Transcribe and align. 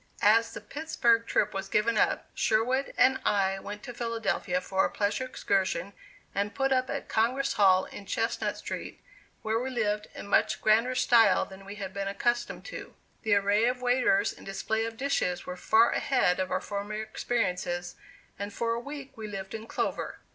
As 0.23 0.51
the 0.55 0.61
Pittsburg 0.61 1.27
trip 1.27 1.53
was 1.53 1.69
given 1.69 1.95
up, 1.95 2.27
Sherwood 2.33 2.91
and 2.97 3.19
I 3.23 3.59
went 3.59 3.83
to 3.83 3.93
Philadelphia 3.93 4.59
for 4.59 4.83
a 4.83 4.89
pleasure 4.89 5.25
excursion 5.25 5.93
and 6.33 6.55
put 6.55 6.71
up 6.73 6.89
at 6.89 7.07
Congress 7.07 7.53
Hall 7.53 7.85
in 7.85 8.07
Chestnut 8.07 8.57
Street 8.57 8.99
where 9.43 9.59
we 9.59 9.69
lived 9.69 10.07
in 10.15 10.25
much 10.27 10.59
grander 10.59 10.95
style 10.95 11.45
than 11.45 11.65
we 11.65 11.75
had 11.75 11.93
been 11.93 12.07
accustomed 12.07 12.65
to. 12.65 12.95
The 13.21 13.35
array 13.35 13.65
of 13.65 13.83
waiters 13.83 14.33
and 14.33 14.43
display 14.43 14.85
of 14.85 14.97
dishes 14.97 15.45
were 15.45 15.55
far 15.55 15.91
ahead 15.91 16.39
of 16.39 16.49
our 16.49 16.61
former 16.61 16.95
experiences 16.95 17.93
and 18.39 18.51
for 18.51 18.73
a 18.73 18.79
week 18.79 19.15
we 19.15 19.27
lived 19.27 19.53
in 19.53 19.67
clover. 19.67 20.17